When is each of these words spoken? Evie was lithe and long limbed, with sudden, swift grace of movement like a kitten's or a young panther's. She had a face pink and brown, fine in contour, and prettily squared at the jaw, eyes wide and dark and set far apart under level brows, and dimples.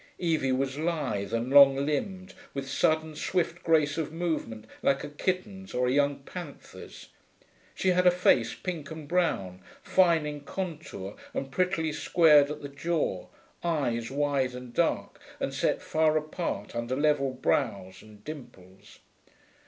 Evie 0.17 0.51
was 0.51 0.79
lithe 0.79 1.31
and 1.31 1.51
long 1.51 1.75
limbed, 1.85 2.33
with 2.55 2.67
sudden, 2.67 3.15
swift 3.15 3.61
grace 3.61 3.99
of 3.99 4.11
movement 4.11 4.65
like 4.81 5.03
a 5.03 5.07
kitten's 5.09 5.75
or 5.75 5.85
a 5.85 5.91
young 5.91 6.23
panther's. 6.23 7.09
She 7.75 7.89
had 7.89 8.07
a 8.07 8.09
face 8.09 8.55
pink 8.55 8.89
and 8.89 9.07
brown, 9.07 9.61
fine 9.83 10.25
in 10.25 10.39
contour, 10.41 11.17
and 11.35 11.51
prettily 11.51 11.91
squared 11.93 12.49
at 12.49 12.63
the 12.63 12.67
jaw, 12.69 13.27
eyes 13.63 14.09
wide 14.09 14.55
and 14.55 14.73
dark 14.73 15.19
and 15.39 15.53
set 15.53 15.83
far 15.83 16.17
apart 16.17 16.75
under 16.75 16.95
level 16.95 17.31
brows, 17.31 18.01
and 18.01 18.23
dimples. 18.23 18.97